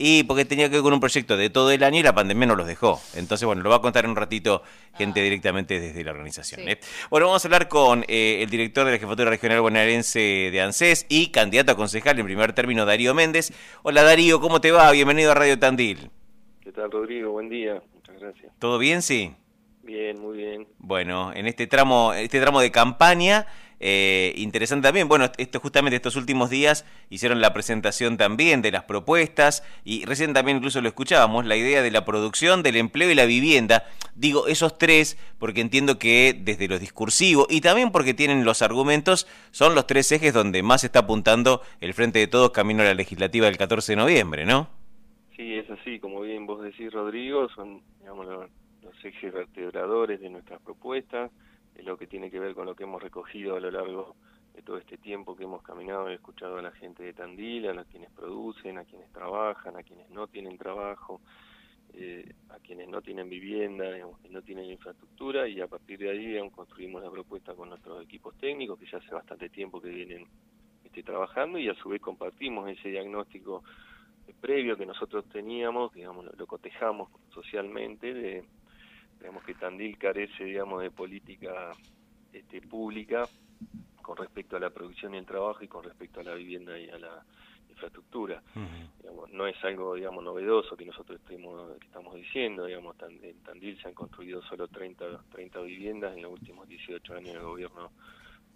Y 0.00 0.22
porque 0.22 0.44
tenía 0.44 0.68
que 0.68 0.76
ver 0.76 0.82
con 0.84 0.92
un 0.92 1.00
proyecto 1.00 1.36
de 1.36 1.50
todo 1.50 1.72
el 1.72 1.82
año 1.82 1.98
y 1.98 2.02
la 2.04 2.14
pandemia 2.14 2.46
no 2.46 2.54
los 2.54 2.68
dejó. 2.68 3.00
Entonces, 3.14 3.44
bueno, 3.44 3.62
lo 3.62 3.70
va 3.70 3.76
a 3.76 3.80
contar 3.80 4.04
en 4.04 4.12
un 4.12 4.16
ratito 4.16 4.62
gente 4.96 5.18
ah. 5.18 5.24
directamente 5.24 5.80
desde 5.80 6.04
la 6.04 6.12
organización. 6.12 6.68
¿eh? 6.68 6.78
Bueno, 7.10 7.26
vamos 7.26 7.44
a 7.44 7.48
hablar 7.48 7.66
con 7.66 8.04
eh, 8.06 8.38
el 8.40 8.48
director 8.48 8.86
de 8.86 8.92
la 8.92 8.98
Jefatura 8.98 9.28
Regional 9.28 9.60
Bonaerense 9.60 10.20
de 10.52 10.60
ANSES 10.60 11.06
y 11.08 11.32
candidato 11.32 11.72
a 11.72 11.76
concejal 11.76 12.16
en 12.16 12.26
primer 12.26 12.52
término, 12.52 12.86
Darío 12.86 13.12
Méndez. 13.12 13.52
Hola 13.82 14.04
Darío, 14.04 14.40
¿cómo 14.40 14.60
te 14.60 14.70
va? 14.70 14.88
Bienvenido 14.92 15.32
a 15.32 15.34
Radio 15.34 15.58
Tandil. 15.58 16.12
¿Qué 16.60 16.70
tal, 16.70 16.92
Rodrigo? 16.92 17.32
Buen 17.32 17.48
día. 17.48 17.82
Muchas 17.92 18.20
gracias. 18.20 18.52
¿Todo 18.60 18.78
bien, 18.78 19.02
sí? 19.02 19.34
Bien, 19.82 20.20
muy 20.20 20.36
bien. 20.36 20.68
Bueno, 20.78 21.32
en 21.34 21.46
este 21.48 21.66
tramo, 21.66 22.12
este 22.12 22.40
tramo 22.40 22.60
de 22.60 22.70
campaña, 22.70 23.46
eh, 23.80 24.32
interesante 24.36 24.88
también, 24.88 25.06
bueno, 25.08 25.30
esto 25.38 25.60
justamente 25.60 25.96
estos 25.96 26.16
últimos 26.16 26.50
días 26.50 26.84
hicieron 27.10 27.40
la 27.40 27.52
presentación 27.52 28.16
también 28.16 28.60
de 28.60 28.72
las 28.72 28.84
propuestas 28.84 29.62
y 29.84 30.04
recién 30.04 30.32
también 30.32 30.56
incluso 30.56 30.80
lo 30.80 30.88
escuchábamos, 30.88 31.46
la 31.46 31.56
idea 31.56 31.82
de 31.82 31.90
la 31.90 32.04
producción, 32.04 32.62
del 32.62 32.76
empleo 32.76 33.10
y 33.10 33.14
la 33.14 33.26
vivienda. 33.26 33.84
Digo, 34.14 34.48
esos 34.48 34.78
tres, 34.78 35.16
porque 35.38 35.60
entiendo 35.60 35.98
que 35.98 36.36
desde 36.38 36.66
lo 36.66 36.78
discursivo 36.78 37.46
y 37.48 37.60
también 37.60 37.92
porque 37.92 38.14
tienen 38.14 38.44
los 38.44 38.62
argumentos, 38.62 39.28
son 39.52 39.74
los 39.74 39.86
tres 39.86 40.10
ejes 40.10 40.34
donde 40.34 40.62
más 40.62 40.82
está 40.82 41.00
apuntando 41.00 41.62
el 41.80 41.94
Frente 41.94 42.18
de 42.18 42.26
Todos 42.26 42.50
camino 42.50 42.82
a 42.82 42.86
la 42.86 42.94
legislativa 42.94 43.46
del 43.46 43.56
14 43.56 43.92
de 43.92 43.96
noviembre, 43.96 44.44
¿no? 44.44 44.68
Sí, 45.36 45.54
es 45.54 45.70
así, 45.70 46.00
como 46.00 46.22
bien 46.22 46.46
vos 46.46 46.62
decís, 46.62 46.92
Rodrigo, 46.92 47.48
son, 47.50 47.80
digamos, 48.00 48.26
los 48.26 49.04
ejes 49.04 49.32
vertebradores 49.32 50.20
de 50.20 50.30
nuestras 50.30 50.60
propuestas, 50.62 51.30
es 51.78 51.84
lo 51.84 51.96
que 51.96 52.06
tiene 52.06 52.30
que 52.30 52.40
ver 52.40 52.54
con 52.54 52.66
lo 52.66 52.74
que 52.74 52.82
hemos 52.82 53.02
recogido 53.02 53.56
a 53.56 53.60
lo 53.60 53.70
largo 53.70 54.16
de 54.52 54.62
todo 54.62 54.76
este 54.76 54.98
tiempo 54.98 55.36
que 55.36 55.44
hemos 55.44 55.62
caminado 55.62 56.10
y 56.10 56.14
escuchado 56.14 56.58
a 56.58 56.62
la 56.62 56.72
gente 56.72 57.04
de 57.04 57.12
Tandil, 57.12 57.68
a 57.68 57.84
quienes 57.84 58.10
producen, 58.10 58.76
a 58.76 58.84
quienes 58.84 59.10
trabajan, 59.12 59.76
a 59.76 59.84
quienes 59.84 60.10
no 60.10 60.26
tienen 60.26 60.58
trabajo, 60.58 61.20
eh, 61.94 62.34
a 62.48 62.58
quienes 62.58 62.88
no 62.88 63.00
tienen 63.00 63.30
vivienda, 63.30 63.92
digamos, 63.92 64.18
que 64.18 64.28
no 64.28 64.42
tienen 64.42 64.64
infraestructura 64.64 65.46
y 65.48 65.60
a 65.60 65.68
partir 65.68 66.00
de 66.00 66.10
ahí 66.10 66.50
construimos 66.50 67.02
la 67.02 67.10
propuesta 67.10 67.54
con 67.54 67.68
nuestros 67.68 68.02
equipos 68.02 68.36
técnicos 68.38 68.78
que 68.78 68.86
ya 68.86 68.98
hace 68.98 69.14
bastante 69.14 69.48
tiempo 69.48 69.80
que 69.80 69.90
vienen 69.90 70.26
este, 70.82 71.04
trabajando 71.04 71.58
y 71.58 71.68
a 71.68 71.74
su 71.74 71.88
vez 71.88 72.00
compartimos 72.00 72.68
ese 72.68 72.88
diagnóstico 72.88 73.62
previo 74.40 74.76
que 74.76 74.84
nosotros 74.84 75.24
teníamos, 75.28 75.94
digamos, 75.94 76.26
lo 76.36 76.46
cotejamos 76.46 77.08
socialmente 77.32 78.12
de 78.12 78.44
Digamos 79.18 79.44
que 79.44 79.54
Tandil 79.54 79.98
carece, 79.98 80.44
digamos, 80.44 80.82
de 80.82 80.90
política 80.90 81.72
este, 82.32 82.60
pública 82.60 83.28
con 84.02 84.16
respecto 84.16 84.56
a 84.56 84.60
la 84.60 84.70
producción 84.70 85.14
y 85.14 85.18
el 85.18 85.26
trabajo 85.26 85.62
y 85.62 85.68
con 85.68 85.84
respecto 85.84 86.20
a 86.20 86.24
la 86.24 86.34
vivienda 86.34 86.78
y 86.78 86.88
a 86.88 86.98
la 86.98 87.24
infraestructura. 87.68 88.42
no 89.32 89.46
es 89.46 89.62
algo, 89.64 89.94
digamos, 89.94 90.24
novedoso 90.24 90.76
que 90.76 90.84
nosotros 90.84 91.20
estemos, 91.20 91.78
que 91.78 91.86
estamos 91.86 92.14
diciendo, 92.14 92.64
digamos, 92.64 92.96
en 93.02 93.40
Tandil 93.42 93.80
se 93.80 93.88
han 93.88 93.94
construido 93.94 94.42
solo 94.42 94.66
30, 94.68 95.24
30 95.30 95.60
viviendas 95.60 96.16
en 96.16 96.22
los 96.22 96.32
últimos 96.32 96.68
18 96.68 97.14
años 97.14 97.34
del 97.34 97.42
gobierno 97.42 97.92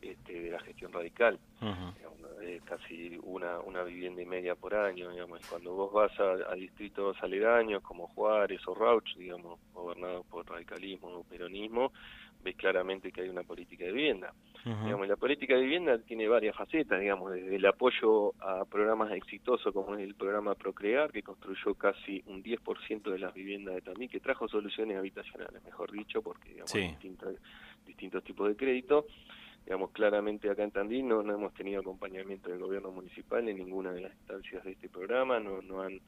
este, 0.03 0.41
de 0.41 0.51
la 0.51 0.61
gestión 0.61 0.93
radical, 0.93 1.39
casi 2.65 3.19
una, 3.23 3.61
una 3.61 3.83
vivienda 3.83 4.23
y 4.23 4.27
media 4.27 4.55
por 4.55 4.75
año, 4.75 5.11
digamos, 5.11 5.41
cuando 5.49 5.75
vos 5.75 5.93
vas 5.93 6.13
a, 6.19 6.55
distritos 6.55 7.17
aledaños 7.23 7.83
como 7.83 8.09
Juárez 8.09 8.61
o 8.67 8.75
Rauch, 8.75 9.17
digamos, 9.17 9.61
gobernados 9.73 10.27
por 10.27 10.49
radicalismo 10.49 11.09
o 11.09 11.25
peronismo, 11.25 11.93
ves 12.43 12.57
claramente 12.57 13.13
que 13.13 13.23
hay 13.23 13.29
una 13.29 13.43
política 13.43 13.85
de 13.85 13.93
vivienda. 13.93 14.33
digamos, 14.65 15.07
la 15.07 15.17
política 15.17 15.55
de 15.55 15.61
vivienda 15.61 15.99
tiene 15.99 16.27
varias 16.29 16.57
facetas, 16.57 17.01
digamos, 17.01 17.33
desde 17.33 17.55
el 17.55 17.67
apoyo 17.67 18.35
a 18.41 18.65
programas 18.65 19.13
exitosos 19.13 19.73
como 19.73 19.95
es 19.95 20.03
el 20.03 20.15
programa 20.15 20.55
Procrear, 20.55 21.13
que 21.13 21.23
construyó 21.23 21.75
casi 21.75 22.23
un 22.27 22.43
10% 22.43 23.11
de 23.11 23.19
las 23.19 23.33
viviendas 23.33 23.75
de 23.77 23.83
Tandil, 23.83 24.11
que 24.11 24.21
trajo 24.21 24.49
soluciones 24.49 24.97
habitacionales, 24.97 25.63
mejor 25.65 25.93
dicho, 25.93 26.23
porque 26.23 26.49
digamos, 26.49 26.73
distintos, 26.73 27.37
distintos 27.87 28.25
tipos 28.25 28.49
de 28.49 28.57
crédito 28.57 29.07
digamos, 29.65 29.91
claramente 29.93 30.51
acá 30.51 30.65
en 30.65 30.71
Tandil 30.71 31.07
no, 31.07 31.23
no 31.23 31.35
hemos 31.35 31.55
tenido 31.55 31.81
acompañamiento 31.81 32.51
del 32.51 32.61
gobierno 32.61 32.91
municipal 32.91 33.49
en 33.49 33.59
ninguna 33.59 33.93
de 33.93 34.03
las 34.03 34.13
instancias 34.15 34.65
de 34.65 34.73
este 34.73 34.89
programa, 34.89 35.41
no, 35.41 35.63
no 35.63 35.83
han 35.83 36.01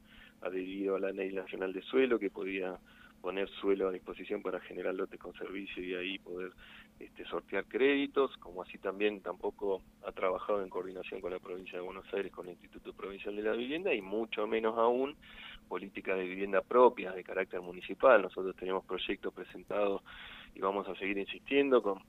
adherido 0.43 0.97
a 0.97 1.01
la 1.01 1.13
ley 1.13 1.33
nacional 1.33 1.73
de 1.73 1.83
suelo 1.83 2.19
que 2.19 2.31
podía 2.31 2.79
poner 3.25 3.49
suelo 3.49 3.89
a 3.89 3.91
disposición 3.91 4.43
para 4.43 4.61
generar 4.61 4.95
lotes 4.95 5.19
con 5.19 5.33
servicio 5.33 5.83
y 5.83 5.95
ahí 5.95 6.19
poder 6.19 6.53
este, 7.01 7.25
sortear 7.25 7.65
créditos, 7.65 8.37
como 8.37 8.61
así 8.61 8.77
también 8.77 9.23
tampoco 9.23 9.81
ha 10.07 10.13
trabajado 10.13 10.63
en 10.63 10.69
coordinación 10.69 11.23
con 11.23 11.33
la 11.33 11.39
provincia 11.39 11.79
de 11.79 11.85
Buenos 11.85 12.05
Aires, 12.13 12.31
con 12.31 12.47
el 12.47 12.53
Instituto 12.53 12.93
Provincial 12.93 13.35
de 13.35 13.43
la 13.43 13.53
Vivienda 13.53 13.95
y 13.95 14.03
mucho 14.03 14.47
menos 14.47 14.77
aún 14.77 15.17
políticas 15.69 16.19
de 16.19 16.25
vivienda 16.25 16.61
propias 16.61 17.15
de 17.15 17.25
carácter 17.25 17.63
municipal. 17.63 18.21
Nosotros 18.21 18.55
tenemos 18.57 18.85
proyectos 18.85 19.33
presentados 19.33 20.03
y 20.55 20.61
vamos 20.61 20.87
a 20.87 20.95
seguir 20.97 21.17
insistiendo 21.17 21.83
con 21.83 22.03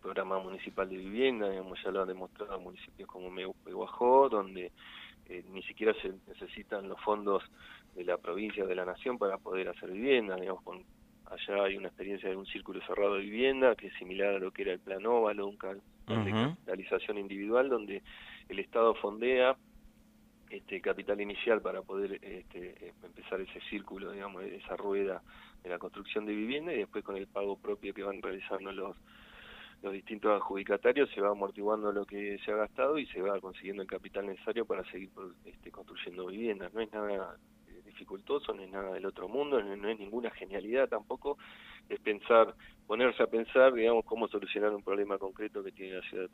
programa 0.00 0.38
municipal 0.38 0.88
de 0.88 0.96
vivienda, 0.96 1.48
digamos, 1.48 1.78
ya 1.82 1.90
lo 1.90 2.02
han 2.02 2.08
demostrado 2.08 2.58
municipios 2.60 3.08
como 3.08 3.30
Meguajó, 3.30 4.28
donde 4.28 4.72
eh, 5.28 5.44
ni 5.50 5.62
siquiera 5.62 5.94
se 6.00 6.12
necesitan 6.26 6.88
los 6.88 7.00
fondos 7.00 7.42
de 7.94 8.04
la 8.04 8.16
provincia 8.16 8.64
o 8.64 8.66
de 8.66 8.74
la 8.74 8.84
nación 8.84 9.18
para 9.18 9.38
poder 9.38 9.68
hacer 9.68 9.90
vivienda, 9.90 10.36
digamos, 10.36 10.62
con, 10.62 10.84
allá 11.26 11.64
hay 11.64 11.76
una 11.76 11.88
experiencia 11.88 12.28
de 12.28 12.36
un 12.36 12.46
círculo 12.46 12.80
cerrado 12.86 13.14
de 13.14 13.22
vivienda 13.22 13.74
que 13.74 13.88
es 13.88 13.94
similar 13.94 14.34
a 14.34 14.38
lo 14.38 14.50
que 14.50 14.62
era 14.62 14.72
el 14.72 14.80
plan 14.80 15.04
óvalo, 15.06 15.46
un 15.46 15.58
plan 15.58 15.80
de 16.06 16.30
capitalización 16.30 17.18
individual, 17.18 17.68
donde 17.68 18.02
el 18.48 18.58
Estado 18.58 18.94
fondea 18.94 19.56
este 20.50 20.80
capital 20.80 21.20
inicial 21.20 21.60
para 21.60 21.82
poder 21.82 22.18
este, 22.22 22.94
empezar 23.02 23.40
ese 23.40 23.60
círculo, 23.68 24.12
digamos, 24.12 24.42
esa 24.44 24.76
rueda 24.76 25.22
de 25.62 25.68
la 25.68 25.78
construcción 25.78 26.24
de 26.24 26.34
vivienda 26.34 26.72
y 26.72 26.78
después 26.78 27.04
con 27.04 27.16
el 27.16 27.26
pago 27.26 27.56
propio 27.58 27.92
que 27.92 28.02
van 28.02 28.22
realizando 28.22 28.72
los 28.72 28.96
los 29.82 29.92
distintos 29.92 30.32
adjudicatarios 30.32 31.08
se 31.10 31.20
va 31.20 31.30
amortiguando 31.30 31.92
lo 31.92 32.04
que 32.04 32.38
se 32.44 32.50
ha 32.50 32.56
gastado 32.56 32.98
y 32.98 33.06
se 33.06 33.22
va 33.22 33.40
consiguiendo 33.40 33.82
el 33.82 33.88
capital 33.88 34.26
necesario 34.26 34.64
para 34.64 34.84
seguir 34.90 35.10
este, 35.44 35.70
construyendo 35.70 36.26
viviendas. 36.26 36.72
No 36.74 36.80
es 36.80 36.92
nada 36.92 37.36
eh, 37.68 37.80
dificultoso, 37.84 38.52
no 38.54 38.62
es 38.62 38.70
nada 38.70 38.92
del 38.92 39.06
otro 39.06 39.28
mundo, 39.28 39.62
no, 39.62 39.88
es 39.88 39.98
ninguna 39.98 40.30
genialidad 40.30 40.88
tampoco, 40.88 41.38
es 41.88 42.00
pensar, 42.00 42.54
ponerse 42.86 43.22
a 43.22 43.28
pensar, 43.28 43.72
digamos, 43.72 44.04
cómo 44.04 44.26
solucionar 44.26 44.74
un 44.74 44.82
problema 44.82 45.16
concreto 45.16 45.62
que 45.62 45.72
tiene 45.72 45.94
la 45.94 46.02
ciudad 46.02 46.28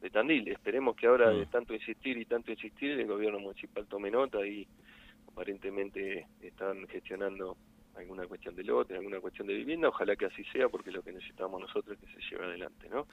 de 0.00 0.10
Tandil. 0.10 0.48
Esperemos 0.48 0.94
que 0.94 1.08
ahora 1.08 1.30
de 1.30 1.46
tanto 1.46 1.74
insistir 1.74 2.16
y 2.18 2.24
tanto 2.24 2.52
insistir 2.52 3.00
el 3.00 3.06
gobierno 3.06 3.40
municipal 3.40 3.86
tome 3.86 4.10
nota 4.10 4.46
y 4.46 4.66
aparentemente 5.26 6.28
están 6.40 6.86
gestionando 6.86 7.56
alguna 7.96 8.26
cuestión 8.26 8.54
de 8.54 8.64
lote, 8.64 8.96
alguna 8.96 9.20
cuestión 9.20 9.46
de 9.46 9.54
vivienda, 9.54 9.88
ojalá 9.88 10.16
que 10.16 10.26
así 10.26 10.44
sea 10.44 10.68
porque 10.68 10.90
lo 10.90 11.02
que 11.02 11.12
necesitamos 11.12 11.60
nosotros 11.60 11.96
es 11.96 12.06
que 12.06 12.14
se 12.14 12.30
lleve 12.30 12.46
adelante, 12.46 12.88
¿no? 12.88 13.06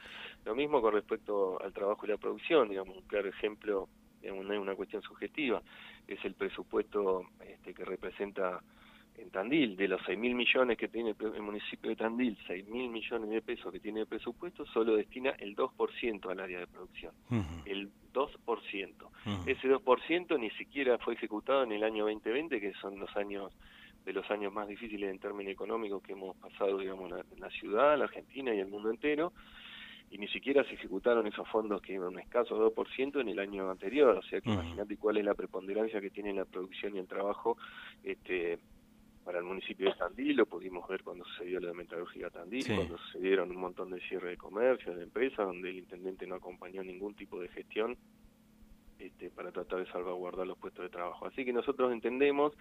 Lo 0.45 0.56
mismo 0.56 0.81
con 0.81 0.94
respecto 0.94 1.62
al 1.62 1.73
trabajo 1.73 2.06
y 2.06 2.09
la 2.09 2.17
producción, 2.17 2.69
digamos, 2.69 2.95
un 2.97 3.03
claro 3.03 3.28
ejemplo, 3.29 3.89
digamos, 4.22 4.45
no 4.45 4.53
es 4.53 4.59
una 4.59 4.75
cuestión 4.75 5.01
subjetiva, 5.01 5.62
es 6.07 6.23
el 6.23 6.34
presupuesto 6.34 7.28
este, 7.45 7.73
que 7.73 7.85
representa 7.85 8.62
en 9.18 9.29
Tandil, 9.31 9.75
de 9.75 9.88
los 9.88 10.01
6 10.06 10.18
mil 10.18 10.34
millones 10.34 10.78
que 10.78 10.88
tiene 10.88 11.13
el 11.19 11.41
municipio 11.41 11.89
de 11.89 11.95
Tandil, 11.95 12.38
6 12.47 12.68
mil 12.68 12.89
millones 12.89 13.29
de 13.29 13.41
pesos 13.41 13.72
que 13.72 13.79
tiene 13.79 14.01
de 14.01 14.06
presupuesto, 14.06 14.66
solo 14.68 14.95
destina 14.95 15.31
el 15.31 15.56
2% 15.56 16.31
al 16.31 16.39
área 16.39 16.59
de 16.59 16.68
producción. 16.68 17.13
El 17.66 17.89
2%. 18.13 18.94
Ese 19.45 19.68
2% 19.68 20.39
ni 20.39 20.50
siquiera 20.51 20.97
fue 21.00 21.16
ejecutado 21.16 21.63
en 21.63 21.73
el 21.73 21.84
año 21.84 22.06
2020, 22.06 22.59
que 22.62 22.73
son 22.75 23.00
los 23.00 23.16
años 23.18 23.51
de 24.06 24.14
los 24.14 24.30
años 24.32 24.54
más 24.54 24.68
difíciles 24.68 25.10
en 25.10 25.20
términos 25.20 25.52
económicos 25.52 26.02
que 26.02 26.14
hemos 26.14 26.36
pasado, 26.38 26.78
digamos, 26.78 27.12
en 27.12 27.40
la 27.40 27.50
ciudad, 27.50 27.98
la 27.98 28.06
Argentina 28.06 28.54
y 28.54 28.60
el 28.60 28.68
mundo 28.68 28.90
entero, 28.90 29.34
y 30.12 30.18
ni 30.18 30.28
siquiera 30.28 30.64
se 30.64 30.74
ejecutaron 30.74 31.28
esos 31.28 31.48
fondos 31.50 31.82
que 31.82 32.00
un 32.00 32.20
escaso 32.20 32.58
2% 32.74 33.22
en 33.22 33.30
el 33.30 33.40
año 33.40 33.70
anterior, 33.70 34.18
o 34.18 34.24
sea 34.24 34.42
que 34.42 34.50
imagínate 34.50 34.98
cuál 34.98 35.18
es 35.18 35.26
la 35.26 35.36
preponderancia 35.36 36.02
que 36.02 36.10
tiene 36.10 36.34
la 36.34 36.46
producción 36.46 36.96
y 36.96 37.00
el 37.00 37.08
trabajo 37.08 37.58
este 38.04 38.60
para 39.24 39.40
el 39.40 39.46
municipio 39.46 39.88
de 39.88 39.96
Tandil, 39.96 40.38
lo 40.38 40.48
pudimos 40.48 40.88
ver 40.88 41.04
cuando 41.04 41.24
sucedió 41.24 41.60
la 41.60 41.72
de 41.72 42.30
Tandil, 42.31 42.66
cuando 42.66 42.98
sucedieron 42.98 43.52
un 43.52 43.57
montón 43.57 43.92
de 43.92 44.02
cierre 44.02 44.30
de 44.30 44.38
comercio, 44.38 44.95
de 44.95 45.04
empresas, 45.04 45.45
donde 45.45 45.69
el 45.69 45.78
intendente 45.78 46.25
no 46.25 46.34
acompañó 46.34 46.84
ningún 46.84 47.13
tipo 47.13 47.40
de 47.40 47.48
gestión 47.50 47.95
este, 49.00 49.30
para 49.30 49.51
tratar 49.51 49.80
de 49.80 49.92
salvaguardar 49.92 50.46
los 50.46 50.57
puestos 50.57 50.84
de 50.84 50.90
trabajo. 50.90 51.25
Así 51.25 51.46
que 51.46 51.54
nosotros 51.54 51.92
entendemos 51.92 52.54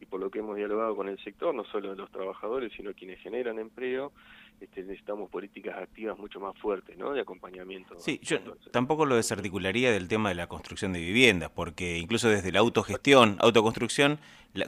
y 0.00 0.06
por 0.06 0.20
lo 0.20 0.30
que 0.30 0.38
hemos 0.38 0.56
dialogado 0.56 0.94
con 0.94 1.08
el 1.08 1.18
sector, 1.18 1.54
no 1.54 1.64
solo 1.64 1.94
los 1.94 2.10
trabajadores, 2.10 2.72
sino 2.76 2.94
quienes 2.94 3.20
generan 3.20 3.58
empleo, 3.58 4.12
este, 4.60 4.82
necesitamos 4.82 5.30
políticas 5.30 5.76
activas 5.78 6.18
mucho 6.18 6.40
más 6.40 6.56
fuertes, 6.58 6.96
¿no? 6.96 7.12
De 7.12 7.20
acompañamiento. 7.20 7.94
Sí, 7.98 8.18
yo 8.22 8.38
tampoco 8.72 9.06
lo 9.06 9.16
desarticularía 9.16 9.92
del 9.92 10.08
tema 10.08 10.30
de 10.30 10.34
la 10.34 10.48
construcción 10.48 10.92
de 10.92 11.00
viviendas, 11.00 11.50
porque 11.50 11.98
incluso 11.98 12.28
desde 12.28 12.50
la 12.50 12.58
autogestión, 12.58 13.36
autoconstrucción, 13.40 14.18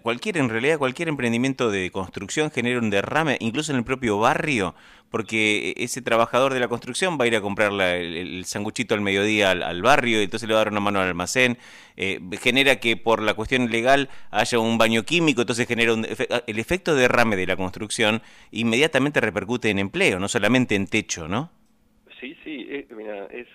cualquier, 0.03 0.37
en 0.37 0.49
realidad, 0.49 0.79
cualquier 0.79 1.09
emprendimiento 1.09 1.71
de 1.71 1.91
construcción 1.91 2.51
genera 2.51 2.79
un 2.79 2.91
derrame, 2.91 3.37
incluso 3.41 3.73
en 3.73 3.79
el 3.79 3.85
propio 3.85 4.19
barrio, 4.19 4.75
porque 5.11 5.75
ese 5.77 6.03
trabajador 6.03 6.55
de 6.55 6.61
la 6.61 6.69
construcción 6.69 7.19
va 7.19 7.25
a 7.25 7.27
ir 7.27 7.35
a 7.35 7.41
comprar 7.41 7.73
el, 7.73 8.45
sanguchito 8.45 8.95
al 8.95 9.01
mediodía 9.01 9.51
al, 9.51 9.83
barrio, 9.83 10.21
y 10.21 10.25
entonces 10.25 10.49
le 10.49 10.55
va 10.55 10.61
a 10.61 10.65
dar 10.65 10.73
una 10.73 10.81
mano 10.81 11.01
al 11.01 11.09
almacén, 11.09 11.59
eh, 11.97 12.21
genera 12.41 12.77
que 12.77 12.97
por 12.97 13.21
la 13.21 13.35
cuestión 13.35 13.71
legal 13.71 14.09
haya 14.31 14.59
un 14.61 14.79
baño 14.79 15.03
químico, 15.05 15.41
entonces 15.41 15.67
genera 15.67 15.93
un, 15.95 16.07
el 16.47 16.59
efecto 16.59 16.95
de 16.95 17.03
derrame 17.03 17.37
de 17.37 17.47
la 17.47 17.57
construcción 17.57 18.23
inmediatamente 18.53 19.21
repercute 19.21 19.71
en 19.71 19.80
empleo, 19.81 20.19
no 20.19 20.29
solamente 20.29 20.75
en 20.75 20.87
techo, 20.87 21.29
¿no? 21.29 21.51
Sí, 22.21 22.37
sí, 22.45 22.67
eh, 22.69 22.87
mira, 22.91 23.27
es 23.27 23.49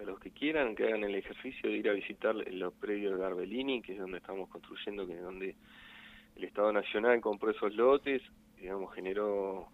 a 0.00 0.04
los 0.04 0.18
que 0.18 0.30
quieran 0.30 0.74
que 0.74 0.86
hagan 0.86 1.04
el 1.04 1.14
ejercicio 1.14 1.68
de 1.68 1.76
ir 1.76 1.88
a 1.88 1.92
visitar 1.92 2.34
los 2.34 2.72
predios 2.74 3.14
de 3.14 3.20
Garbellini, 3.20 3.82
que 3.82 3.92
es 3.92 3.98
donde 3.98 4.18
estamos 4.18 4.48
construyendo, 4.48 5.06
que 5.06 5.14
es 5.14 5.22
donde 5.22 5.54
el 6.36 6.44
Estado 6.44 6.72
Nacional 6.72 7.20
compró 7.20 7.50
esos 7.50 7.74
lotes, 7.74 8.22
digamos, 8.58 8.94
generó 8.94 9.68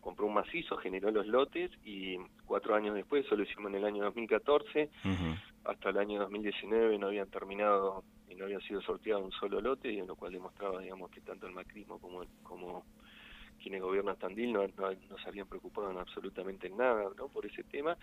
compró 0.00 0.26
un 0.26 0.34
macizo, 0.34 0.76
generó 0.78 1.10
los 1.10 1.26
lotes 1.26 1.70
y 1.84 2.16
cuatro 2.46 2.74
años 2.74 2.94
después, 2.94 3.24
eso 3.24 3.36
lo 3.36 3.42
hicimos 3.42 3.70
en 3.70 3.76
el 3.76 3.84
año 3.84 4.04
2014, 4.04 4.88
hasta 5.64 5.90
el 5.90 5.98
año 5.98 6.20
2019 6.20 6.98
no 6.98 7.08
habían 7.08 7.28
terminado 7.28 8.02
y 8.28 8.34
no 8.34 8.46
había 8.46 8.60
sido 8.60 8.80
sorteado 8.80 9.22
un 9.22 9.32
solo 9.32 9.60
lote, 9.60 9.92
y 9.92 9.98
en 9.98 10.06
lo 10.06 10.16
cual 10.16 10.32
demostraba, 10.32 10.80
digamos, 10.80 11.10
que 11.10 11.20
tanto 11.20 11.46
el 11.46 11.52
macrismo 11.52 11.98
como, 11.98 12.24
como 12.42 12.84
quienes 13.60 13.82
gobiernan 13.82 14.16
Tandil 14.16 14.52
no, 14.52 14.66
no, 14.66 15.18
se 15.22 15.28
habían 15.28 15.46
preocupado 15.46 15.90
en 15.90 15.98
absolutamente 15.98 16.68
nada 16.70 17.10
¿no? 17.16 17.28
por 17.28 17.46
ese 17.46 17.62
tema. 17.64 17.96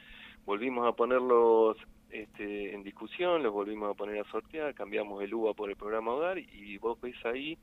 Volvimos 0.45 0.87
a 0.87 0.93
ponerlos 0.93 1.77
este, 2.09 2.73
en 2.73 2.83
discusión, 2.83 3.43
los 3.43 3.53
volvimos 3.53 3.91
a 3.91 3.93
poner 3.93 4.19
a 4.19 4.31
sortear, 4.31 4.73
cambiamos 4.73 5.21
el 5.23 5.33
UBA 5.33 5.53
por 5.53 5.69
el 5.69 5.75
programa 5.75 6.13
Hogar 6.13 6.37
y 6.37 6.77
vos 6.77 6.99
ves 7.01 7.17
ahí, 7.25 7.57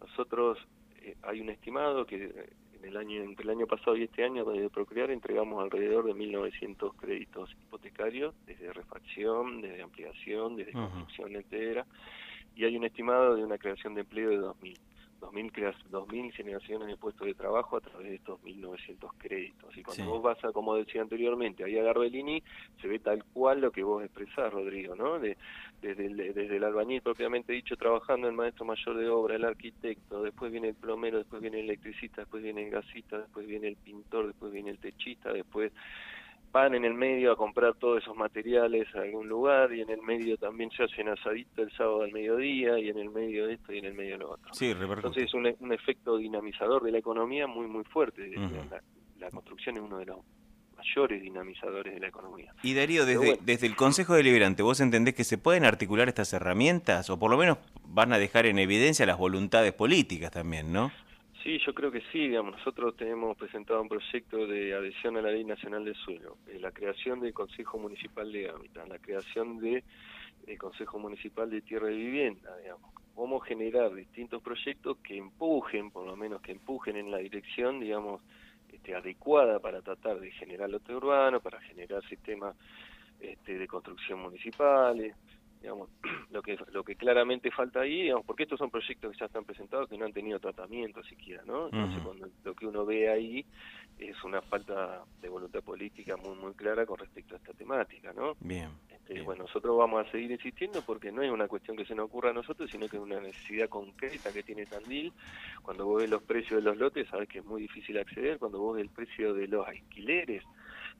nosotros 0.00 0.58
eh, 1.02 1.16
hay 1.22 1.40
un 1.40 1.50
estimado 1.50 2.06
que 2.06 2.24
eh, 2.24 2.50
en 2.80 2.88
el 2.88 2.96
año 2.96 3.22
entre 3.22 3.44
el 3.44 3.50
año 3.50 3.66
pasado 3.66 3.96
y 3.96 4.04
este 4.04 4.24
año 4.24 4.44
de 4.44 4.70
Procrear 4.70 5.10
entregamos 5.10 5.62
alrededor 5.62 6.06
de 6.06 6.14
1.900 6.14 6.94
créditos 6.96 7.50
hipotecarios, 7.52 8.34
desde 8.46 8.72
refacción, 8.72 9.60
desde 9.60 9.82
ampliación, 9.82 10.56
desde 10.56 10.72
construcción 10.72 11.36
entera, 11.36 11.86
y 12.54 12.64
hay 12.64 12.76
un 12.76 12.84
estimado 12.84 13.36
de 13.36 13.44
una 13.44 13.58
creación 13.58 13.94
de 13.94 14.02
empleo 14.02 14.30
de 14.30 14.40
2.000. 14.40 14.78
2.000, 15.20 15.74
2000 15.90 16.32
generaciones 16.32 16.88
de 16.88 16.96
puestos 16.96 17.26
de 17.26 17.34
trabajo 17.34 17.76
a 17.76 17.80
través 17.80 18.08
de 18.08 18.14
estos 18.16 18.40
1.900 18.42 19.10
créditos. 19.18 19.76
Y 19.76 19.82
cuando 19.82 20.06
vos 20.06 20.22
vas 20.22 20.44
a, 20.44 20.52
como 20.52 20.74
decía 20.74 21.02
anteriormente, 21.02 21.62
ahí 21.62 21.78
a 21.78 21.82
Garbellini, 21.82 22.42
se 22.80 22.88
ve 22.88 22.98
tal 22.98 23.22
cual 23.32 23.60
lo 23.60 23.70
que 23.70 23.82
vos 23.82 24.02
expresás, 24.02 24.52
Rodrigo, 24.52 24.96
¿no? 24.96 25.18
De, 25.18 25.36
desde, 25.82 26.06
el, 26.06 26.16
desde 26.16 26.56
el 26.56 26.64
albañil 26.64 27.02
propiamente 27.02 27.52
dicho, 27.52 27.76
trabajando 27.76 28.28
el 28.28 28.34
maestro 28.34 28.64
mayor 28.64 28.96
de 28.96 29.08
obra, 29.08 29.36
el 29.36 29.44
arquitecto, 29.44 30.22
después 30.22 30.50
viene 30.50 30.68
el 30.68 30.74
plomero, 30.74 31.18
después 31.18 31.42
viene 31.42 31.58
el 31.60 31.64
electricista, 31.64 32.22
después 32.22 32.42
viene 32.42 32.64
el 32.64 32.70
gasista, 32.70 33.18
después 33.18 33.46
viene 33.46 33.68
el 33.68 33.76
pintor, 33.76 34.26
después 34.26 34.52
viene 34.52 34.70
el 34.70 34.78
techista, 34.78 35.32
después 35.32 35.72
van 36.52 36.74
en 36.74 36.84
el 36.84 36.94
medio 36.94 37.32
a 37.32 37.36
comprar 37.36 37.74
todos 37.74 38.02
esos 38.02 38.16
materiales 38.16 38.86
a 38.94 39.00
algún 39.00 39.28
lugar 39.28 39.72
y 39.72 39.82
en 39.82 39.90
el 39.90 40.02
medio 40.02 40.36
también 40.36 40.70
se 40.70 40.84
hacen 40.84 41.08
asadito 41.08 41.62
el 41.62 41.70
sábado 41.72 42.02
al 42.02 42.12
mediodía 42.12 42.78
y 42.78 42.88
en 42.88 42.98
el 42.98 43.10
medio 43.10 43.46
de 43.46 43.54
esto 43.54 43.72
y 43.72 43.78
en 43.78 43.84
el 43.84 43.94
medio 43.94 44.12
de 44.12 44.18
lo 44.18 44.32
otro. 44.32 44.52
Sí, 44.52 44.70
Entonces 44.70 45.24
es 45.24 45.34
un, 45.34 45.48
un, 45.60 45.72
efecto 45.72 46.16
dinamizador 46.16 46.82
de 46.82 46.92
la 46.92 46.98
economía 46.98 47.46
muy 47.46 47.66
muy 47.66 47.84
fuerte. 47.84 48.28
la, 49.18 49.30
construcción 49.30 49.76
es 49.76 49.82
uno 49.82 49.98
de 49.98 50.06
los 50.06 50.18
mayores 50.76 51.22
dinamizadores 51.22 51.94
de 51.94 52.00
la 52.00 52.08
economía. 52.08 52.52
Y 52.62 52.74
Darío, 52.74 53.04
desde, 53.04 53.38
desde 53.42 53.66
el 53.66 53.76
Consejo 53.76 54.14
Deliberante, 54.14 54.62
¿vos 54.62 54.80
entendés 54.80 55.14
que 55.14 55.24
se 55.24 55.38
pueden 55.38 55.64
articular 55.64 56.08
estas 56.08 56.32
herramientas 56.32 57.10
o 57.10 57.18
por 57.18 57.30
lo 57.30 57.36
menos 57.36 57.58
van 57.84 58.12
a 58.12 58.18
dejar 58.18 58.46
en 58.46 58.58
evidencia 58.58 59.06
las 59.06 59.18
voluntades 59.18 59.72
políticas 59.72 60.30
también, 60.30 60.72
no? 60.72 60.90
Sí, 61.42 61.58
yo 61.64 61.72
creo 61.72 61.90
que 61.90 62.02
sí, 62.12 62.28
digamos, 62.28 62.52
nosotros 62.58 62.94
tenemos 62.96 63.34
presentado 63.34 63.80
un 63.80 63.88
proyecto 63.88 64.46
de 64.46 64.74
adhesión 64.74 65.16
a 65.16 65.22
la 65.22 65.30
Ley 65.30 65.42
Nacional 65.44 65.86
del 65.86 65.94
Suelo, 65.94 66.36
eh, 66.46 66.58
la 66.60 66.70
creación 66.70 67.20
del 67.20 67.32
Consejo 67.32 67.78
Municipal 67.78 68.30
de 68.30 68.50
Hábitat, 68.50 68.86
la 68.88 68.98
creación 68.98 69.58
del 69.58 69.82
de, 70.44 70.58
Consejo 70.58 70.98
Municipal 70.98 71.48
de 71.48 71.62
Tierra 71.62 71.90
y 71.90 71.96
Vivienda, 71.96 72.54
digamos, 72.58 72.92
cómo 73.14 73.40
generar 73.40 73.94
distintos 73.94 74.42
proyectos 74.42 74.98
que 74.98 75.16
empujen, 75.16 75.90
por 75.90 76.06
lo 76.06 76.14
menos 76.14 76.42
que 76.42 76.52
empujen 76.52 76.96
en 76.96 77.10
la 77.10 77.18
dirección, 77.18 77.80
digamos, 77.80 78.20
este, 78.70 78.94
adecuada 78.94 79.60
para 79.60 79.80
tratar 79.80 80.20
de 80.20 80.30
generar 80.32 80.68
lote 80.68 80.94
urbano, 80.94 81.40
para 81.40 81.58
generar 81.62 82.06
sistemas 82.06 82.54
este, 83.18 83.56
de 83.58 83.66
construcción 83.66 84.20
municipales, 84.20 85.16
digamos, 85.60 85.90
lo 86.30 86.42
que 86.42 86.58
lo 86.72 86.84
que 86.84 86.96
claramente 86.96 87.50
falta 87.50 87.80
ahí, 87.80 88.02
digamos, 88.02 88.24
porque 88.24 88.44
estos 88.44 88.58
son 88.58 88.70
proyectos 88.70 89.12
que 89.12 89.18
ya 89.18 89.26
están 89.26 89.44
presentados 89.44 89.88
que 89.88 89.98
no 89.98 90.06
han 90.06 90.12
tenido 90.12 90.38
tratamiento 90.38 91.02
siquiera, 91.04 91.42
¿no? 91.46 91.66
Entonces, 91.66 92.02
cuando 92.02 92.28
lo 92.44 92.54
que 92.54 92.66
uno 92.66 92.84
ve 92.84 93.10
ahí 93.10 93.44
es 93.98 94.22
una 94.24 94.40
falta 94.40 95.04
de 95.20 95.28
voluntad 95.28 95.62
política 95.62 96.16
muy 96.16 96.36
muy 96.36 96.54
clara 96.54 96.86
con 96.86 96.98
respecto 96.98 97.34
a 97.34 97.38
esta 97.38 97.52
temática, 97.52 98.12
¿no? 98.12 98.36
Bien. 98.40 98.70
Este, 98.88 99.22
bueno, 99.22 99.44
nosotros 99.44 99.76
vamos 99.76 100.06
a 100.06 100.10
seguir 100.10 100.30
insistiendo 100.30 100.82
porque 100.82 101.10
no 101.10 101.22
es 101.22 101.30
una 101.30 101.48
cuestión 101.48 101.76
que 101.76 101.84
se 101.84 101.94
nos 101.94 102.06
ocurra 102.06 102.30
a 102.30 102.32
nosotros, 102.32 102.70
sino 102.70 102.88
que 102.88 102.96
es 102.96 103.02
una 103.02 103.20
necesidad 103.20 103.68
concreta 103.68 104.32
que 104.32 104.42
tiene 104.42 104.66
Tandil. 104.66 105.12
Cuando 105.62 105.84
vos 105.84 106.00
ves 106.00 106.10
los 106.10 106.22
precios 106.22 106.62
de 106.62 106.70
los 106.70 106.78
lotes, 106.78 107.08
sabes 107.08 107.28
que 107.28 107.40
es 107.40 107.44
muy 107.44 107.62
difícil 107.62 107.98
acceder. 107.98 108.38
Cuando 108.38 108.60
vos 108.60 108.76
ves 108.76 108.84
el 108.84 108.90
precio 108.90 109.34
de 109.34 109.48
los 109.48 109.66
alquileres, 109.66 110.44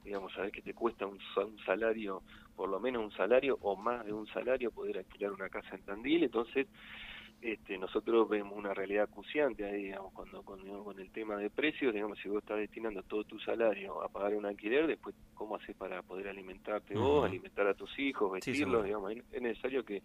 digamos, 0.04 0.32
sabes 0.32 0.52
que 0.52 0.62
te 0.62 0.74
cuesta 0.74 1.06
un, 1.06 1.18
un 1.36 1.58
salario 1.64 2.22
por 2.56 2.68
lo 2.68 2.78
menos 2.78 3.02
un 3.02 3.12
salario 3.12 3.58
o 3.62 3.74
más 3.74 4.04
de 4.04 4.12
un 4.12 4.26
salario 4.26 4.70
poder 4.70 4.98
alquilar 4.98 5.32
una 5.32 5.48
casa 5.48 5.76
en 5.76 5.82
Tandil, 5.82 6.24
entonces 6.24 6.66
este, 7.40 7.78
nosotros 7.78 8.28
vemos 8.28 8.52
una 8.54 8.74
realidad 8.74 9.04
acuciante 9.04 9.64
ahí, 9.64 9.84
digamos, 9.84 10.12
cuando, 10.12 10.42
con 10.42 11.00
el 11.00 11.10
tema 11.10 11.36
de 11.36 11.48
precios, 11.48 11.94
digamos, 11.94 12.18
si 12.18 12.28
vos 12.28 12.42
estás 12.42 12.58
destinando 12.58 13.02
todo 13.02 13.24
tu 13.24 13.38
salario 13.40 14.02
a 14.02 14.08
pagar 14.08 14.34
un 14.34 14.44
alquiler, 14.44 14.86
después, 14.86 15.14
¿cómo 15.32 15.56
haces 15.56 15.74
para 15.74 16.02
poder 16.02 16.28
alimentarte 16.28 16.94
vos, 16.94 17.24
alimentar 17.24 17.66
a 17.66 17.72
tus 17.72 17.98
hijos, 17.98 18.30
vestirlos? 18.30 18.84
digamos, 18.84 19.12
es 19.32 19.40
necesario 19.40 19.82
que 19.86 20.02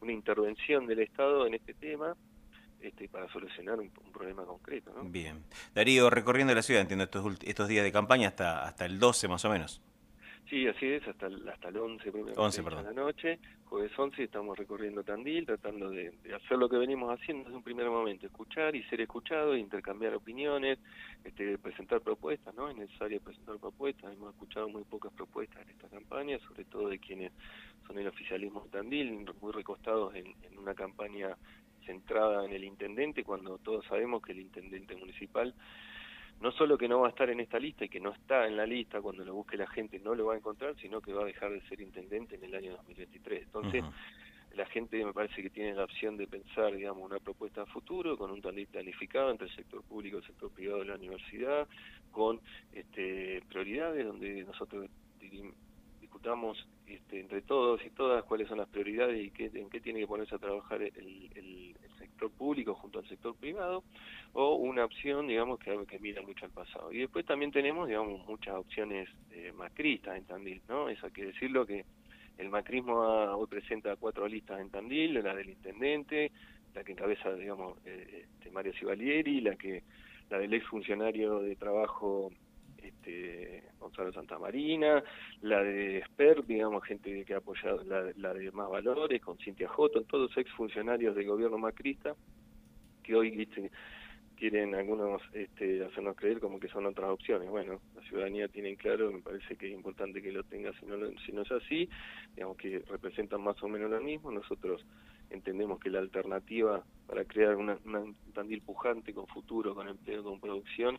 una 0.00 0.12
intervención 0.12 0.86
del 0.86 0.98
Estado 0.98 1.46
en 1.46 1.54
este 1.54 1.74
tema 1.74 2.16
este, 2.82 3.08
para 3.08 3.28
solucionar 3.32 3.78
un, 3.78 3.90
problema 4.12 4.44
concreto. 4.44 4.92
¿no? 4.94 5.04
Bien. 5.04 5.42
Darío, 5.74 6.10
recorriendo 6.10 6.54
la 6.54 6.62
ciudad, 6.62 6.82
entiendo, 6.82 7.04
estos, 7.04 7.38
estos 7.44 7.68
días 7.68 7.84
de 7.84 7.92
campaña 7.92 8.28
hasta, 8.28 8.64
hasta 8.64 8.84
el 8.84 8.98
12 8.98 9.28
más 9.28 9.44
o 9.44 9.50
menos. 9.50 9.80
Sí, 10.52 10.66
así 10.66 10.86
es, 10.86 11.08
hasta 11.08 11.28
el, 11.28 11.48
hasta 11.48 11.68
el 11.68 11.78
11, 11.78 12.10
de 12.10 12.82
la 12.82 12.92
noche, 12.92 13.38
jueves 13.64 13.90
11, 13.96 14.24
estamos 14.24 14.58
recorriendo 14.58 15.02
Tandil, 15.02 15.46
tratando 15.46 15.88
de, 15.88 16.12
hacer 16.34 16.58
lo 16.58 16.68
que 16.68 16.76
venimos 16.76 17.10
haciendo 17.10 17.44
desde 17.44 17.56
un 17.56 17.62
primer 17.62 17.88
momento, 17.88 18.26
escuchar 18.26 18.76
y 18.76 18.82
ser 18.84 19.00
escuchado, 19.00 19.56
intercambiar 19.56 20.14
opiniones, 20.14 20.78
este, 21.24 21.56
presentar 21.56 22.02
propuestas, 22.02 22.54
¿no? 22.54 22.68
Es 22.68 22.76
necesario 22.76 23.18
presentar 23.22 23.56
propuestas, 23.56 24.12
hemos 24.12 24.34
escuchado 24.34 24.68
muy 24.68 24.84
pocas 24.84 25.10
propuestas 25.14 25.62
en 25.62 25.70
esta 25.70 25.88
campaña, 25.88 26.38
sobre 26.40 26.64
todo 26.64 26.88
de 26.90 26.98
quienes 26.98 27.32
son 27.86 27.98
el 27.98 28.08
oficialismo 28.08 28.60
de 28.64 28.68
Tandil, 28.68 29.24
muy 29.40 29.52
recostados 29.52 30.14
en, 30.14 30.34
en 30.42 30.58
una 30.58 30.74
campaña 30.74 31.34
centrada 31.84 32.44
en 32.44 32.52
el 32.52 32.64
intendente, 32.64 33.24
cuando 33.24 33.58
todos 33.58 33.84
sabemos 33.86 34.22
que 34.22 34.32
el 34.32 34.40
intendente 34.40 34.96
municipal 34.96 35.54
no 36.42 36.50
solo 36.50 36.76
que 36.76 36.88
no 36.88 37.00
va 37.00 37.06
a 37.06 37.10
estar 37.10 37.30
en 37.30 37.38
esta 37.38 37.58
lista 37.58 37.84
y 37.84 37.88
que 37.88 38.00
no 38.00 38.10
está 38.10 38.48
en 38.48 38.56
la 38.56 38.66
lista 38.66 39.00
cuando 39.00 39.24
lo 39.24 39.32
busque 39.32 39.56
la 39.56 39.68
gente 39.68 40.00
no 40.00 40.14
lo 40.14 40.26
va 40.26 40.34
a 40.34 40.36
encontrar, 40.36 40.74
sino 40.80 41.00
que 41.00 41.12
va 41.12 41.22
a 41.22 41.26
dejar 41.26 41.52
de 41.52 41.60
ser 41.68 41.80
intendente 41.80 42.34
en 42.34 42.42
el 42.42 42.54
año 42.54 42.72
2023. 42.72 43.44
Entonces, 43.44 43.84
la 44.56 44.66
gente 44.66 45.04
me 45.04 45.12
parece 45.12 45.40
que 45.40 45.50
tiene 45.50 45.72
la 45.72 45.84
opción 45.84 46.16
de 46.16 46.26
pensar, 46.26 46.74
digamos, 46.74 47.04
una 47.04 47.20
propuesta 47.20 47.62
a 47.62 47.66
futuro 47.66 48.18
con 48.18 48.32
un 48.32 48.40
planificado 48.40 49.30
entre 49.30 49.46
el 49.46 49.54
sector 49.54 49.82
público 49.84 50.16
y 50.16 50.20
el 50.20 50.26
sector 50.26 50.50
privado 50.50 50.80
de 50.80 50.86
la 50.86 50.96
universidad, 50.96 51.68
con 52.10 52.40
este, 52.72 53.40
prioridades 53.48 54.04
donde 54.04 54.42
nosotros 54.44 54.88
discutamos 56.12 56.68
este, 56.86 57.20
entre 57.20 57.40
todos 57.40 57.80
y 57.86 57.90
todas 57.90 58.22
cuáles 58.24 58.46
son 58.46 58.58
las 58.58 58.68
prioridades 58.68 59.24
y 59.24 59.30
qué, 59.30 59.50
en 59.54 59.70
qué 59.70 59.80
tiene 59.80 60.00
que 60.00 60.06
ponerse 60.06 60.34
a 60.34 60.38
trabajar 60.38 60.82
el, 60.82 60.92
el, 60.94 61.74
sector 61.98 62.30
público 62.30 62.74
junto 62.74 62.98
al 62.98 63.08
sector 63.08 63.34
privado, 63.34 63.82
o 64.34 64.56
una 64.56 64.84
opción, 64.84 65.26
digamos, 65.26 65.58
que, 65.58 65.86
que 65.88 65.98
mira 65.98 66.20
mucho 66.20 66.44
al 66.44 66.50
pasado. 66.50 66.92
Y 66.92 66.98
después 66.98 67.24
también 67.24 67.50
tenemos, 67.50 67.88
digamos, 67.88 68.26
muchas 68.26 68.54
opciones 68.54 69.08
eh, 69.30 69.52
macristas 69.56 70.18
en 70.18 70.24
Tandil, 70.26 70.60
¿no? 70.68 70.90
Eso 70.90 71.06
hay 71.06 71.12
que 71.12 71.24
decirlo 71.24 71.64
que 71.64 71.84
el 72.36 72.50
macrismo 72.50 72.98
hoy 72.98 73.46
presenta 73.46 73.96
cuatro 73.96 74.28
listas 74.28 74.60
en 74.60 74.70
Tandil, 74.70 75.14
la 75.14 75.34
del 75.34 75.48
intendente, 75.48 76.30
la 76.74 76.84
que 76.84 76.92
encabeza, 76.92 77.32
digamos, 77.32 77.78
eh, 77.86 78.26
este, 78.34 78.50
Mario 78.50 78.74
Civalieri, 78.78 79.40
la 79.40 79.56
que 79.56 79.82
la 80.28 80.38
del 80.38 80.52
ex 80.52 80.66
funcionario 80.66 81.40
de 81.40 81.56
trabajo 81.56 82.30
este, 82.82 83.64
Gonzalo 83.78 84.12
Santamarina, 84.12 85.02
la 85.42 85.62
de 85.62 85.98
Expert, 85.98 86.46
digamos, 86.46 86.84
gente 86.84 87.24
que 87.24 87.34
ha 87.34 87.38
apoyado 87.38 87.82
la, 87.84 88.34
de 88.34 88.50
Más 88.52 88.70
Valores, 88.70 89.20
con 89.20 89.38
Cintia 89.38 89.68
Joto, 89.68 90.02
todos 90.02 90.36
ex 90.36 90.50
funcionarios 90.52 91.14
del 91.14 91.26
gobierno 91.26 91.58
macrista, 91.58 92.14
que 93.02 93.14
hoy 93.14 93.48
quieren 94.42 94.74
algunos 94.74 95.22
este, 95.34 95.84
hacernos 95.84 96.16
creer 96.16 96.40
como 96.40 96.58
que 96.58 96.66
son 96.66 96.86
otras 96.86 97.10
opciones. 97.10 97.48
Bueno, 97.48 97.80
la 97.94 98.02
ciudadanía 98.02 98.48
tiene 98.48 98.76
claro, 98.76 99.12
me 99.12 99.20
parece 99.20 99.54
que 99.54 99.68
es 99.68 99.72
importante 99.72 100.20
que 100.20 100.32
lo 100.32 100.42
tenga 100.42 100.72
si 100.80 100.86
no, 100.86 100.96
si 101.24 101.30
no 101.30 101.42
es 101.42 101.52
así, 101.52 101.88
digamos 102.34 102.56
que 102.56 102.80
representan 102.88 103.40
más 103.40 103.62
o 103.62 103.68
menos 103.68 103.88
lo 103.88 104.00
mismo. 104.00 104.32
Nosotros 104.32 104.84
entendemos 105.30 105.78
que 105.78 105.90
la 105.90 106.00
alternativa 106.00 106.82
para 107.06 107.24
crear 107.24 107.54
una, 107.54 107.78
una 107.84 108.02
Tandil 108.34 108.62
pujante 108.62 109.14
con 109.14 109.28
futuro, 109.28 109.76
con 109.76 109.88
empleo, 109.88 110.24
con 110.24 110.40
producción, 110.40 110.98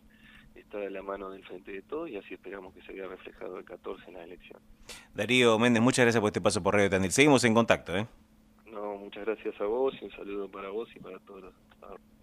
está 0.60 0.78
de 0.78 0.90
la 0.90 1.02
mano 1.02 1.30
del 1.30 1.44
frente 1.44 1.72
de 1.72 1.82
todos 1.82 2.08
y 2.08 2.16
así 2.16 2.34
esperamos 2.34 2.74
que 2.74 2.82
se 2.82 2.92
vea 2.92 3.06
reflejado 3.08 3.58
el 3.58 3.64
14 3.64 4.04
en 4.08 4.14
la 4.14 4.24
elección. 4.24 4.60
Darío 5.14 5.58
Méndez, 5.58 5.82
muchas 5.82 6.04
gracias 6.04 6.20
por 6.20 6.28
este 6.28 6.40
paso 6.40 6.62
por 6.62 6.74
Radio 6.74 6.90
Tandil. 6.90 7.12
Seguimos 7.12 7.44
en 7.44 7.54
contacto. 7.54 7.96
¿eh? 7.96 8.06
No, 8.70 8.96
muchas 8.96 9.24
gracias 9.24 9.60
a 9.60 9.64
vos 9.64 9.94
y 10.00 10.04
un 10.04 10.10
saludo 10.12 10.50
para 10.50 10.70
vos 10.70 10.88
y 10.94 10.98
para 11.00 11.18
toda 11.20 11.52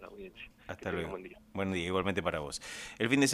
la, 0.00 0.06
audiencia. 0.06 0.50
Hasta 0.66 0.92
luego. 0.92 1.10
Buen 1.10 1.22
día. 1.22 1.38
Buen 1.54 1.72
día, 1.72 1.86
igualmente 1.86 2.22
para 2.22 2.40
vos. 2.40 2.60
El 2.98 3.08
fin 3.08 3.20
de 3.20 3.28